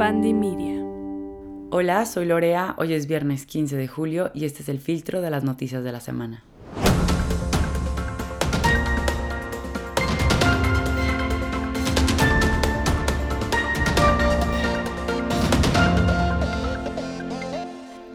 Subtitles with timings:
[0.00, 0.82] Media.
[1.70, 5.28] Hola, soy Lorea, hoy es viernes 15 de julio y este es el filtro de
[5.28, 6.42] las noticias de la semana.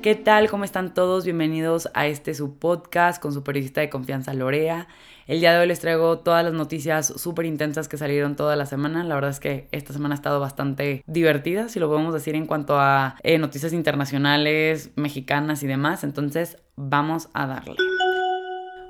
[0.06, 0.52] ¿Qué tal?
[0.52, 1.26] ¿Cómo están todos?
[1.26, 4.88] Bienvenidos a este su podcast con su periodista de confianza Lorea.
[5.26, 8.68] El día de hoy les traigo todas las noticias súper intensas que salieron toda la
[8.68, 9.04] semana.
[9.04, 12.46] La verdad es que esta semana ha estado bastante divertida, si lo podemos decir, en
[12.46, 16.04] cuanto a eh, noticias internacionales, mexicanas y demás.
[16.04, 17.76] Entonces, vamos a darle.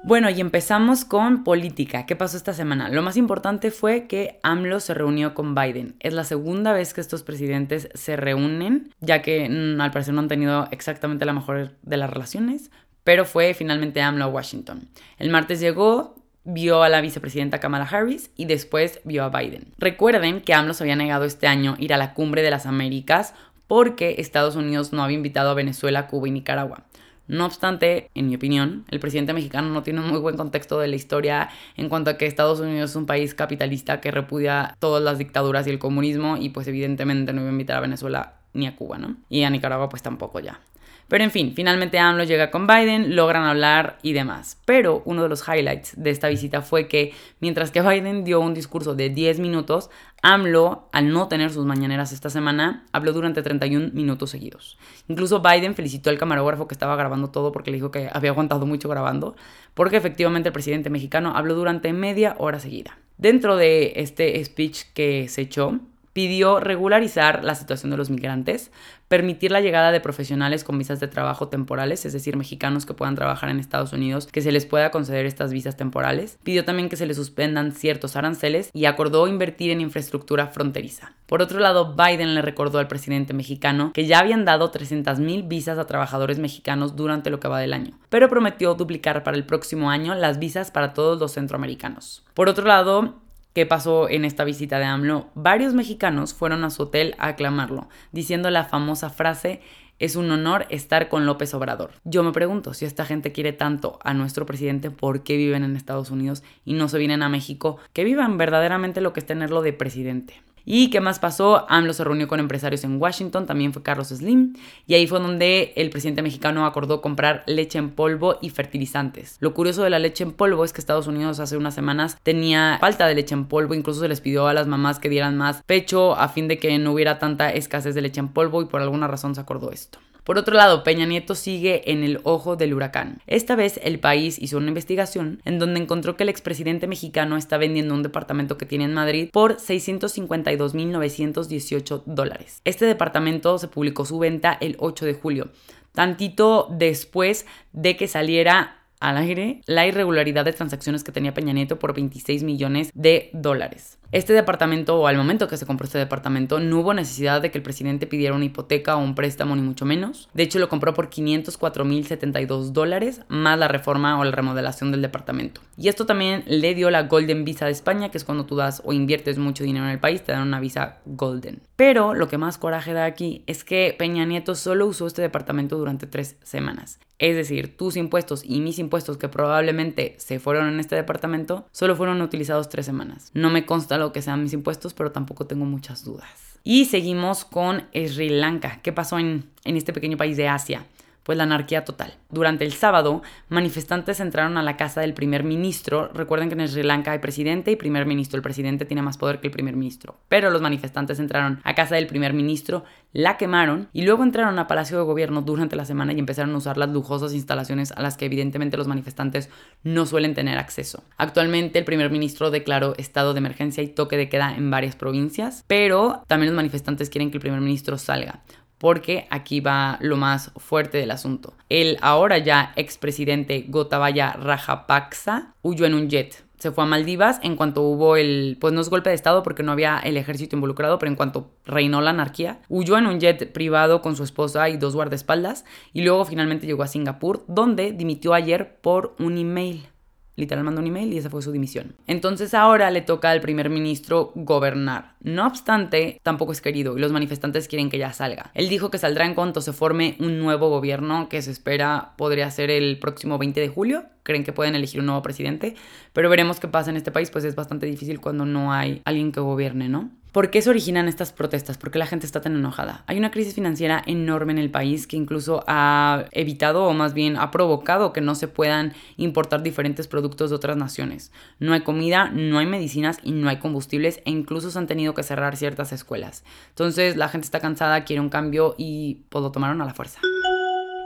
[0.08, 2.06] Bueno, y empezamos con política.
[2.06, 2.90] ¿Qué pasó esta semana?
[2.90, 5.96] Lo más importante fue que AMLO se reunió con Biden.
[6.00, 10.22] Es la segunda vez que estos presidentes se reúnen, ya que mm, al parecer no
[10.22, 12.70] han tenido exactamente la mejor de las relaciones,
[13.04, 14.88] pero fue finalmente AMLO a Washington.
[15.18, 19.74] El martes llegó, vio a la vicepresidenta Kamala Harris y después vio a Biden.
[19.80, 23.34] Recuerden que AMLO se había negado este año ir a la cumbre de las Américas
[23.66, 26.84] porque Estados Unidos no había invitado a Venezuela, Cuba y Nicaragua.
[27.28, 30.88] No obstante, en mi opinión, el presidente mexicano no tiene un muy buen contexto de
[30.88, 35.04] la historia en cuanto a que Estados Unidos es un país capitalista que repudia todas
[35.04, 38.68] las dictaduras y el comunismo y pues evidentemente no iba a invitar a Venezuela ni
[38.68, 39.18] a Cuba, ¿no?
[39.30, 40.60] Y a Nicaragua pues tampoco ya.
[41.08, 44.58] Pero en fin, finalmente AMLO llega con Biden, logran hablar y demás.
[44.66, 48.56] Pero uno de los highlights de esta visita fue que mientras que Biden dio un
[48.56, 49.92] discurso de 10 minutos,
[50.24, 54.80] AMLO, al no tener sus mañaneras esta semana, habló durante 31 minutos seguidos.
[55.08, 58.66] Incluso Biden felicitó al camarógrafo que estaba grabando todo porque le dijo que había aguantado
[58.66, 59.36] mucho grabando,
[59.76, 62.98] porque efectivamente el presidente mexicano habló durante media hora seguida.
[63.18, 65.80] Dentro de este speech que se echó,
[66.16, 68.72] pidió regularizar la situación de los migrantes,
[69.10, 73.16] permitir la llegada de profesionales con visas de trabajo temporales, es decir, mexicanos que puedan
[73.16, 76.40] trabajar en Estados Unidos, que se les pueda conceder estas visas temporales.
[76.42, 81.12] Pidió también que se les suspendan ciertos aranceles y acordó invertir en infraestructura fronteriza.
[81.26, 85.78] Por otro lado, Biden le recordó al presidente mexicano que ya habían dado 300.000 visas
[85.78, 89.90] a trabajadores mexicanos durante lo que va del año, pero prometió duplicar para el próximo
[89.90, 92.24] año las visas para todos los centroamericanos.
[92.34, 93.25] Por otro lado,
[93.56, 95.30] ¿Qué pasó en esta visita de AMLO?
[95.34, 99.62] Varios mexicanos fueron a su hotel a aclamarlo, diciendo la famosa frase
[99.98, 101.92] es un honor estar con López Obrador.
[102.04, 105.78] Yo me pregunto, si esta gente quiere tanto a nuestro presidente, ¿por qué viven en
[105.78, 107.78] Estados Unidos y no se vienen a México?
[107.94, 110.42] Que vivan verdaderamente lo que es tenerlo de presidente.
[110.66, 111.66] ¿Y qué más pasó?
[111.70, 114.56] AMLO se reunió con empresarios en Washington, también fue Carlos Slim,
[114.88, 119.38] y ahí fue donde el presidente mexicano acordó comprar leche en polvo y fertilizantes.
[119.40, 122.78] Lo curioso de la leche en polvo es que Estados Unidos hace unas semanas tenía
[122.80, 125.62] falta de leche en polvo, incluso se les pidió a las mamás que dieran más
[125.66, 128.82] pecho a fin de que no hubiera tanta escasez de leche en polvo y por
[128.82, 130.00] alguna razón se acordó esto.
[130.26, 133.22] Por otro lado, Peña Nieto sigue en el ojo del huracán.
[133.28, 137.58] Esta vez el país hizo una investigación en donde encontró que el expresidente mexicano está
[137.58, 142.60] vendiendo un departamento que tiene en Madrid por 652.918 dólares.
[142.66, 145.52] Este departamento se publicó su venta el 8 de julio,
[145.92, 151.78] tantito después de que saliera al aire la irregularidad de transacciones que tenía Peña Nieto
[151.78, 154.00] por 26 millones de dólares.
[154.12, 157.58] Este departamento, o al momento que se compró este departamento, no hubo necesidad de que
[157.58, 160.30] el presidente pidiera una hipoteca o un préstamo, ni mucho menos.
[160.34, 165.62] De hecho, lo compró por 504.072 dólares, más la reforma o la remodelación del departamento.
[165.78, 168.82] Y esto también le dio la Golden Visa de España, que es cuando tú das
[168.86, 171.62] o inviertes mucho dinero en el país, te dan una visa Golden.
[171.76, 175.78] Pero lo que más coraje da aquí es que Peña Nieto solo usó este departamento
[175.78, 177.00] durante tres semanas.
[177.18, 181.96] Es decir, tus impuestos y mis impuestos que probablemente se fueron en este departamento, solo
[181.96, 183.32] fueron utilizados tres semanas.
[183.34, 186.30] No me consta lo que sean mis impuestos, pero tampoco tengo muchas dudas.
[186.64, 188.80] Y seguimos con Sri Lanka.
[188.82, 190.86] ¿Qué pasó en, en este pequeño país de Asia?
[191.26, 192.14] Pues la anarquía total.
[192.30, 196.12] Durante el sábado, manifestantes entraron a la casa del primer ministro.
[196.14, 198.38] Recuerden que en Sri Lanka hay presidente y primer ministro.
[198.38, 200.20] El presidente tiene más poder que el primer ministro.
[200.30, 204.68] Pero los manifestantes entraron a casa del primer ministro, la quemaron y luego entraron a
[204.68, 208.18] Palacio de Gobierno durante la semana y empezaron a usar las lujosas instalaciones a las
[208.18, 209.50] que evidentemente los manifestantes
[209.84, 211.04] no suelen tener acceso.
[211.18, 215.64] Actualmente el primer ministro declaró estado de emergencia y toque de queda en varias provincias,
[215.66, 218.44] pero también los manifestantes quieren que el primer ministro salga
[218.86, 221.56] porque aquí va lo más fuerte del asunto.
[221.70, 226.46] El ahora ya expresidente Gotabaya Rajapaksa huyó en un jet.
[226.60, 229.64] Se fue a Maldivas en cuanto hubo el, pues no es golpe de estado porque
[229.64, 233.52] no había el ejército involucrado, pero en cuanto reinó la anarquía, huyó en un jet
[233.52, 238.36] privado con su esposa y dos guardaespaldas y luego finalmente llegó a Singapur, donde dimitió
[238.36, 239.88] ayer por un email.
[240.36, 241.96] Literal mandó un email y esa fue su dimisión.
[242.08, 245.16] Entonces ahora le toca al primer ministro gobernar.
[245.22, 248.52] No obstante, tampoco es querido y los manifestantes quieren que ya salga.
[248.54, 252.52] Él dijo que saldrá en cuanto se forme un nuevo gobierno que se espera podría
[252.52, 254.04] ser el próximo 20 de julio.
[254.24, 255.76] Creen que pueden elegir un nuevo presidente,
[256.12, 259.32] pero veremos qué pasa en este país, pues es bastante difícil cuando no hay alguien
[259.32, 260.10] que gobierne, ¿no?
[260.36, 261.78] ¿Por qué se originan estas protestas?
[261.78, 263.06] ¿Por qué la gente está tan enojada?
[263.08, 267.38] Hay una crisis financiera enorme en el país que incluso ha evitado o más bien
[267.38, 271.32] ha provocado que no se puedan importar diferentes productos de otras naciones.
[271.60, 275.14] No hay comida, no hay medicinas y no hay combustibles e incluso se han tenido
[275.14, 276.44] que cerrar ciertas escuelas.
[276.68, 280.20] Entonces la gente está cansada, quiere un cambio y pues lo tomaron a la fuerza.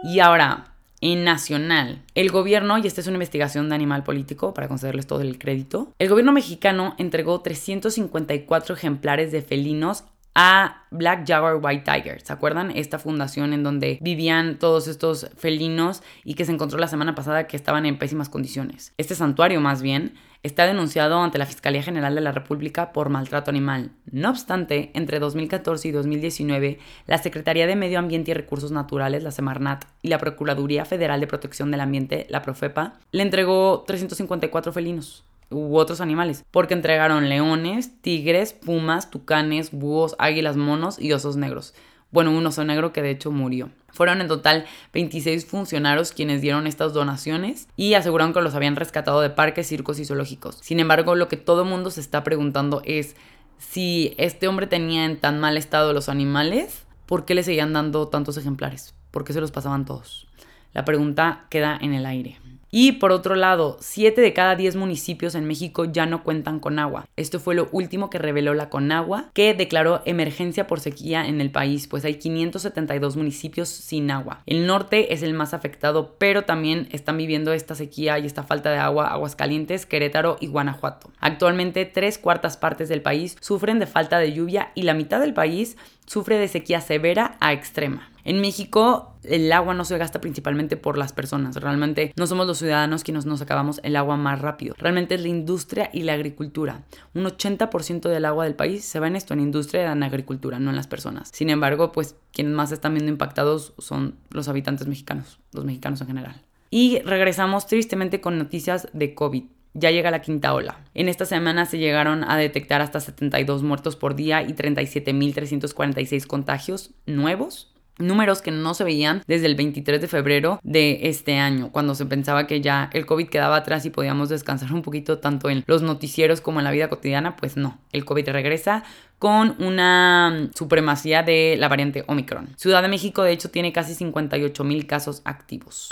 [0.05, 2.03] Y ahora, en nacional.
[2.15, 5.93] El gobierno, y esta es una investigación de Animal Político para concederles todo el crédito,
[5.99, 10.03] el gobierno mexicano entregó 354 ejemplares de felinos
[10.41, 12.21] a Black Jaguar White Tiger.
[12.21, 12.71] ¿Se acuerdan?
[12.73, 17.45] Esta fundación en donde vivían todos estos felinos y que se encontró la semana pasada
[17.45, 18.93] que estaban en pésimas condiciones.
[18.97, 23.51] Este santuario, más bien, está denunciado ante la Fiscalía General de la República por maltrato
[23.51, 23.91] animal.
[24.09, 29.31] No obstante, entre 2014 y 2019, la Secretaría de Medio Ambiente y Recursos Naturales, la
[29.31, 35.25] Semarnat, y la Procuraduría Federal de Protección del Ambiente, la Profepa, le entregó 354 felinos
[35.49, 41.73] u otros animales, porque entregaron leones, tigres, pumas, tucanes, búhos, águilas, monos y osos negros.
[42.11, 43.69] Bueno, un oso negro que de hecho murió.
[43.91, 49.21] Fueron en total 26 funcionarios quienes dieron estas donaciones y aseguraron que los habían rescatado
[49.21, 50.57] de parques, circos y zoológicos.
[50.61, 53.15] Sin embargo, lo que todo mundo se está preguntando es
[53.57, 58.07] si este hombre tenía en tan mal estado los animales, ¿por qué le seguían dando
[58.07, 58.95] tantos ejemplares?
[59.11, 60.27] ¿Por qué se los pasaban todos?
[60.73, 62.37] La pregunta queda en el aire.
[62.71, 66.77] Y por otro lado, 7 de cada 10 municipios en México ya no cuentan con
[66.77, 67.07] agua.
[67.15, 71.51] Esto fue lo último que reveló la Conagua, que declaró emergencia por sequía en el
[71.51, 74.43] país, pues hay 572 municipios sin agua.
[74.45, 78.69] El norte es el más afectado, pero también están viviendo esta sequía y esta falta
[78.71, 81.11] de agua Aguascalientes, Querétaro y Guanajuato.
[81.19, 85.33] Actualmente, tres cuartas partes del país sufren de falta de lluvia y la mitad del
[85.33, 85.75] país
[86.05, 88.09] sufre de sequía severa a extrema.
[88.23, 92.57] En México el agua no se gasta principalmente por las personas, realmente no somos los
[92.57, 96.83] ciudadanos quienes nos acabamos el agua más rápido, realmente es la industria y la agricultura.
[97.13, 100.59] Un 80% del agua del país se va en esto, en industria y en agricultura,
[100.59, 101.29] no en las personas.
[101.33, 106.07] Sin embargo, pues quienes más están viendo impactados son los habitantes mexicanos, los mexicanos en
[106.07, 106.41] general.
[106.71, 109.43] Y regresamos tristemente con noticias de COVID
[109.73, 110.79] ya llega la quinta ola.
[110.93, 116.91] En esta semana se llegaron a detectar hasta 72 muertos por día y 37.346 contagios
[117.05, 117.68] nuevos
[117.99, 122.05] números que no se veían desde el 23 de febrero de este año, cuando se
[122.05, 125.81] pensaba que ya el COVID quedaba atrás y podíamos descansar un poquito tanto en los
[125.81, 128.83] noticieros como en la vida cotidiana, pues no, el COVID regresa
[129.19, 132.49] con una supremacía de la variante Omicron.
[132.55, 135.89] Ciudad de México de hecho tiene casi 58 mil casos activos.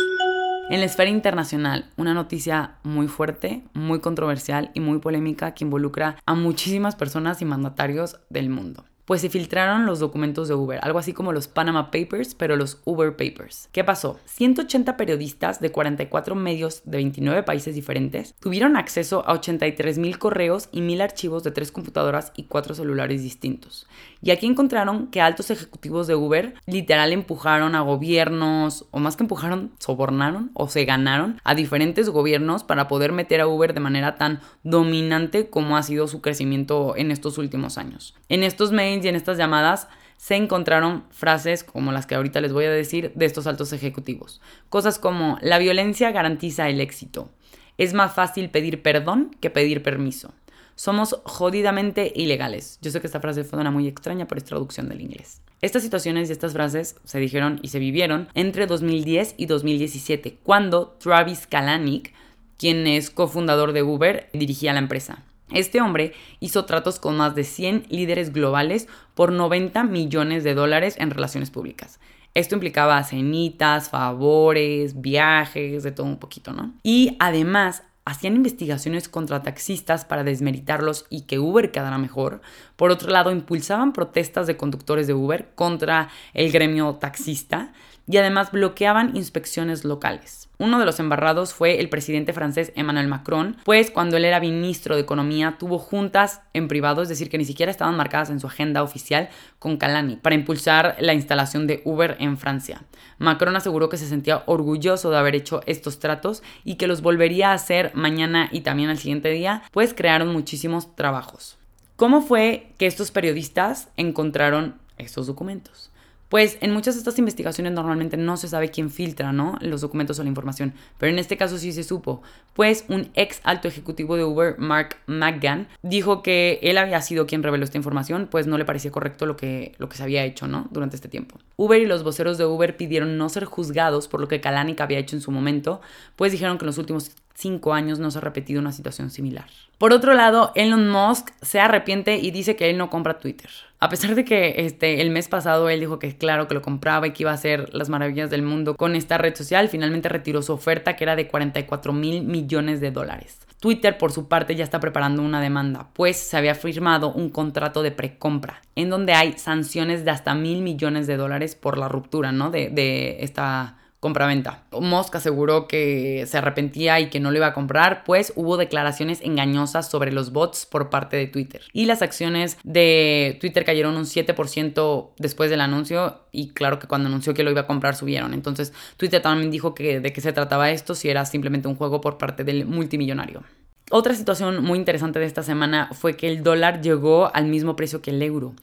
[0.70, 6.18] En la esfera internacional, una noticia muy fuerte, muy controversial y muy polémica que involucra
[6.26, 11.00] a muchísimas personas y mandatarios del mundo pues se filtraron los documentos de Uber, algo
[11.00, 13.70] así como los Panama Papers, pero los Uber Papers.
[13.72, 14.20] ¿Qué pasó?
[14.26, 20.68] 180 periodistas de 44 medios de 29 países diferentes tuvieron acceso a 83 mil correos
[20.74, 23.88] y mil archivos de tres computadoras y cuatro celulares distintos.
[24.22, 29.24] Y aquí encontraron que altos ejecutivos de Uber literal empujaron a gobiernos, o más que
[29.24, 34.18] empujaron, sobornaron o se ganaron a diferentes gobiernos para poder meter a Uber de manera
[34.18, 38.14] tan dominante como ha sido su crecimiento en estos últimos años.
[38.28, 42.54] En estos medios y en estas llamadas se encontraron frases como las que ahorita les
[42.54, 44.42] voy a decir de estos altos ejecutivos.
[44.70, 47.30] Cosas como la violencia garantiza el éxito.
[47.78, 50.34] Es más fácil pedir perdón que pedir permiso.
[50.76, 52.78] Somos jodidamente ilegales.
[52.82, 55.42] Yo sé que esta frase fue una muy extraña, pero es traducción del inglés.
[55.62, 60.90] Estas situaciones y estas frases se dijeron y se vivieron entre 2010 y 2017, cuando
[61.00, 62.14] Travis Kalanick,
[62.58, 65.24] quien es cofundador de Uber, dirigía la empresa.
[65.52, 70.96] Este hombre hizo tratos con más de 100 líderes globales por 90 millones de dólares
[71.00, 72.00] en relaciones públicas.
[72.34, 76.74] Esto implicaba cenitas, favores, viajes, de todo un poquito, ¿no?
[76.84, 82.42] Y además hacían investigaciones contra taxistas para desmeritarlos y que Uber quedara mejor.
[82.76, 87.74] Por otro lado, impulsaban protestas de conductores de Uber contra el gremio taxista
[88.08, 90.50] y además bloqueaban inspecciones locales.
[90.60, 94.96] Uno de los embarrados fue el presidente francés Emmanuel Macron, pues cuando él era ministro
[94.96, 98.48] de Economía tuvo juntas en privado, es decir, que ni siquiera estaban marcadas en su
[98.48, 102.82] agenda oficial con Calani para impulsar la instalación de Uber en Francia.
[103.20, 107.52] Macron aseguró que se sentía orgulloso de haber hecho estos tratos y que los volvería
[107.52, 111.58] a hacer mañana y también al siguiente día, pues crearon muchísimos trabajos.
[111.98, 115.92] ¿Cómo fue que estos periodistas encontraron estos documentos?
[116.30, 119.58] Pues en muchas de estas investigaciones normalmente no se sabe quién filtra, ¿no?
[119.62, 122.22] Los documentos o la información, pero en este caso sí se supo,
[122.54, 127.44] pues un ex alto ejecutivo de Uber, Mark McGann, dijo que él había sido quien
[127.44, 130.48] reveló esta información, pues no le parecía correcto lo que, lo que se había hecho,
[130.48, 130.68] ¿no?
[130.72, 131.40] Durante este tiempo.
[131.56, 135.00] Uber y los voceros de Uber pidieron no ser juzgados por lo que Kalanick había
[135.00, 135.82] hecho en su momento,
[136.16, 139.46] pues dijeron que en los últimos cinco años no se ha repetido una situación similar.
[139.78, 143.50] Por otro lado, Elon Musk se arrepiente y dice que él no compra Twitter.
[143.80, 147.06] A pesar de que este, el mes pasado él dijo que claro que lo compraba
[147.08, 150.42] y que iba a hacer las maravillas del mundo con esta red social, finalmente retiró
[150.42, 153.40] su oferta que era de 44 mil millones de dólares.
[153.60, 157.84] Twitter, por su parte, ya está preparando una demanda, pues se había firmado un contrato
[157.84, 162.32] de precompra, en donde hay sanciones de hasta mil millones de dólares por la ruptura,
[162.32, 162.52] ¿no?
[162.52, 164.66] De, de esta compraventa.
[164.72, 169.22] Musk aseguró que se arrepentía y que no lo iba a comprar, pues hubo declaraciones
[169.22, 171.62] engañosas sobre los bots por parte de Twitter.
[171.74, 177.08] Y las acciones de Twitter cayeron un 7% después del anuncio y claro que cuando
[177.08, 178.34] anunció que lo iba a comprar subieron.
[178.34, 182.02] Entonces Twitter también dijo que de qué se trataba esto, si era simplemente un juego
[182.02, 183.44] por parte del multimillonario.
[183.90, 188.02] Otra situación muy interesante de esta semana fue que el dólar llegó al mismo precio
[188.02, 188.54] que el euro.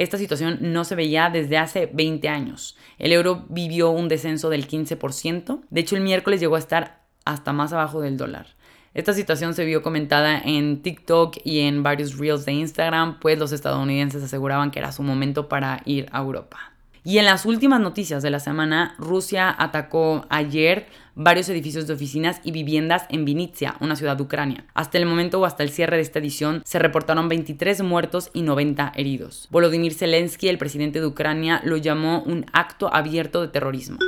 [0.00, 2.74] Esta situación no se veía desde hace 20 años.
[2.98, 5.60] El euro vivió un descenso del 15%.
[5.68, 8.46] De hecho, el miércoles llegó a estar hasta más abajo del dólar.
[8.94, 13.52] Esta situación se vio comentada en TikTok y en varios reels de Instagram, pues los
[13.52, 16.72] estadounidenses aseguraban que era su momento para ir a Europa.
[17.02, 22.40] Y en las últimas noticias de la semana, Rusia atacó ayer varios edificios de oficinas
[22.44, 24.64] y viviendas en Vinitsia, una ciudad de Ucrania.
[24.74, 28.42] Hasta el momento o hasta el cierre de esta edición se reportaron 23 muertos y
[28.42, 29.48] 90 heridos.
[29.50, 33.98] Volodymyr Zelensky, el presidente de Ucrania, lo llamó un acto abierto de terrorismo.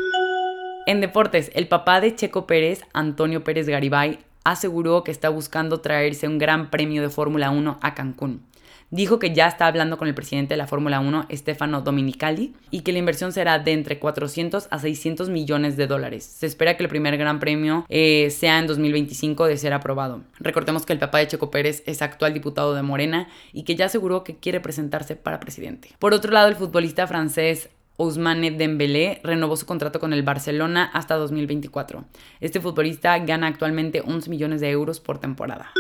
[0.85, 6.29] En deportes, el papá de Checo Pérez, Antonio Pérez Garibay, aseguró que está buscando traerse
[6.29, 8.43] un gran premio de Fórmula 1 a Cancún
[8.93, 12.83] dijo que ya está hablando con el presidente de la Fórmula 1, Stefano Dominicali, y
[12.83, 16.25] que la inversión será de entre 400 a 600 millones de dólares.
[16.25, 20.21] Se espera que el primer gran premio eh, sea en 2025 de ser aprobado.
[20.39, 23.87] Recordemos que el papá de Checo Pérez es actual diputado de Morena y que ya
[23.87, 25.89] aseguró que quiere presentarse para presidente.
[25.99, 31.17] Por otro lado, el futbolista francés Ousmane Dembélé renovó su contrato con el Barcelona hasta
[31.17, 32.05] 2024.
[32.41, 35.73] Este futbolista gana actualmente 11 millones de euros por temporada.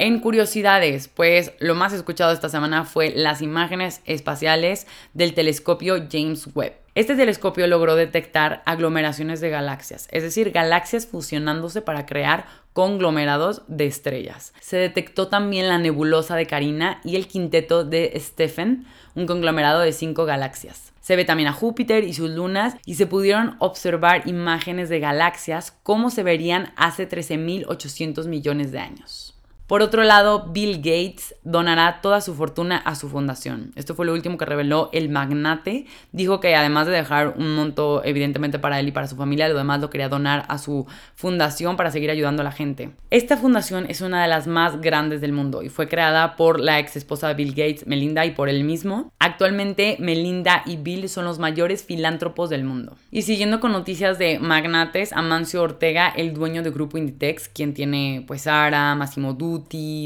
[0.00, 6.48] En curiosidades, pues lo más escuchado esta semana fue las imágenes espaciales del telescopio James
[6.54, 6.74] Webb.
[6.94, 13.86] Este telescopio logró detectar aglomeraciones de galaxias, es decir, galaxias fusionándose para crear conglomerados de
[13.86, 14.52] estrellas.
[14.60, 18.86] Se detectó también la nebulosa de Carina y el quinteto de Stephen,
[19.16, 20.92] un conglomerado de cinco galaxias.
[21.00, 25.72] Se ve también a Júpiter y sus lunas y se pudieron observar imágenes de galaxias
[25.82, 29.37] como se verían hace 13.800 millones de años.
[29.68, 33.72] Por otro lado, Bill Gates donará toda su fortuna a su fundación.
[33.76, 35.84] Esto fue lo último que reveló el magnate.
[36.10, 39.58] Dijo que además de dejar un monto evidentemente para él y para su familia, lo
[39.58, 42.92] demás lo quería donar a su fundación para seguir ayudando a la gente.
[43.10, 46.78] Esta fundación es una de las más grandes del mundo y fue creada por la
[46.78, 49.12] ex esposa de Bill Gates, Melinda, y por él mismo.
[49.18, 52.96] Actualmente, Melinda y Bill son los mayores filántropos del mundo.
[53.10, 58.24] Y siguiendo con noticias de magnates, Amancio Ortega, el dueño de Grupo Inditex, quien tiene
[58.26, 59.57] pues Sara, Massimo Dutti,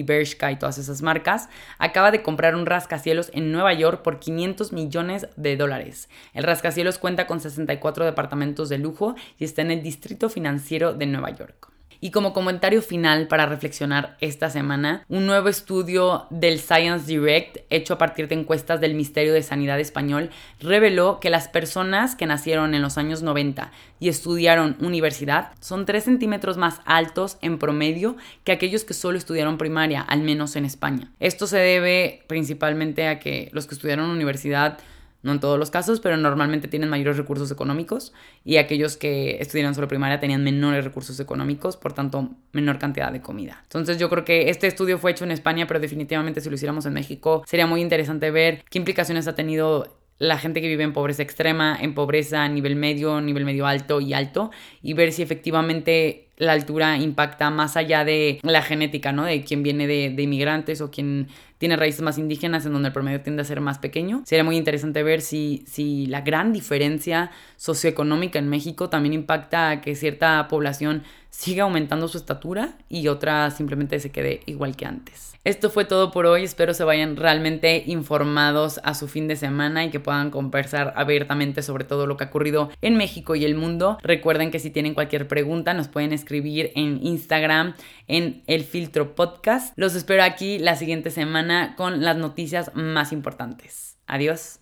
[0.04, 4.72] Bershka y todas esas marcas, acaba de comprar un rascacielos en Nueva York por 500
[4.72, 6.08] millones de dólares.
[6.34, 11.06] El rascacielos cuenta con 64 departamentos de lujo y está en el distrito financiero de
[11.06, 11.71] Nueva York.
[12.04, 17.94] Y como comentario final para reflexionar esta semana, un nuevo estudio del Science Direct, hecho
[17.94, 22.74] a partir de encuestas del Ministerio de Sanidad Español, reveló que las personas que nacieron
[22.74, 28.50] en los años 90 y estudiaron universidad son 3 centímetros más altos en promedio que
[28.50, 31.12] aquellos que solo estudiaron primaria, al menos en España.
[31.20, 34.80] Esto se debe principalmente a que los que estudiaron universidad
[35.22, 38.12] no en todos los casos, pero normalmente tienen mayores recursos económicos
[38.44, 43.20] y aquellos que estudiaron solo primaria tenían menores recursos económicos, por tanto, menor cantidad de
[43.20, 43.60] comida.
[43.62, 46.86] Entonces yo creo que este estudio fue hecho en España, pero definitivamente si lo hiciéramos
[46.86, 50.92] en México sería muy interesante ver qué implicaciones ha tenido la gente que vive en
[50.92, 56.28] pobreza extrema, en pobreza nivel medio, nivel medio alto y alto, y ver si efectivamente
[56.36, 59.24] la altura impacta más allá de la genética, ¿no?
[59.24, 61.28] De quien viene de, de inmigrantes o quien
[61.62, 64.24] tiene raíces más indígenas en donde el promedio tiende a ser más pequeño.
[64.26, 69.80] Sería muy interesante ver si, si la gran diferencia socioeconómica en México también impacta a
[69.80, 75.32] que cierta población siga aumentando su estatura y otra simplemente se quede igual que antes.
[75.44, 79.84] Esto fue todo por hoy, espero se vayan realmente informados a su fin de semana
[79.84, 83.56] y que puedan conversar abiertamente sobre todo lo que ha ocurrido en México y el
[83.56, 83.98] mundo.
[84.02, 87.74] Recuerden que si tienen cualquier pregunta nos pueden escribir en Instagram
[88.06, 89.72] en el filtro podcast.
[89.76, 93.96] Los espero aquí la siguiente semana con las noticias más importantes.
[94.06, 94.60] Adiós.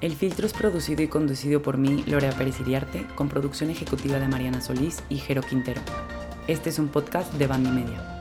[0.00, 4.28] El filtro es producido y conducido por mí, Lorea Pérez Iriarte, con producción ejecutiva de
[4.28, 5.82] Mariana Solís y Jero Quintero.
[6.46, 8.19] Este es un podcast de Bandi Media.